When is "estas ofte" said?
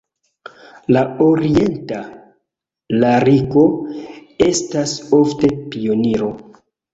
4.47-5.53